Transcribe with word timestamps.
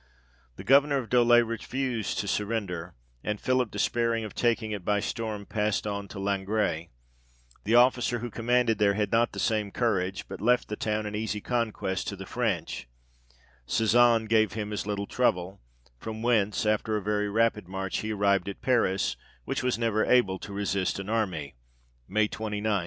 The 0.55 0.63
governour 0.63 0.97
of 0.97 1.09
Dole 1.11 1.41
refused 1.43 2.17
to 2.17 2.27
surrender, 2.27 2.95
and 3.23 3.39
Philip 3.39 3.69
despairing 3.69 4.23
of 4.23 4.33
taking 4.33 4.71
it 4.71 4.83
by 4.83 4.99
storm, 4.99 5.45
passed 5.45 5.85
on 5.85 6.07
to 6.07 6.17
Langres: 6.19 6.87
the 7.65 7.75
officer 7.75 8.17
who 8.17 8.31
commanded 8.31 8.79
there 8.79 8.95
had 8.95 9.11
not 9.11 9.31
the 9.33 9.37
same 9.39 9.69
courage, 9.69 10.27
but 10.27 10.41
left 10.41 10.69
the 10.69 10.75
town 10.75 11.05
an 11.05 11.13
easy 11.13 11.39
conquest 11.39 12.07
to 12.07 12.15
the 12.15 12.25
French; 12.25 12.87
Sezanne 13.67 14.25
gave 14.25 14.53
him 14.53 14.73
as 14.73 14.87
little 14.87 15.05
trouble; 15.05 15.61
from 15.99 16.23
whence, 16.23 16.65
after 16.65 16.97
a 16.97 17.03
very 17.03 17.29
rapid 17.29 17.67
march, 17.67 17.99
he 17.99 18.11
arrived 18.11 18.49
at 18.49 18.63
Paris, 18.63 19.15
which 19.45 19.61
was 19.61 19.77
never 19.77 20.03
able 20.03 20.39
to 20.39 20.51
resist 20.51 20.97
an 20.97 21.09
army 21.09 21.53
(May 22.07 22.27
29, 22.27 22.63
1920). 22.63 22.69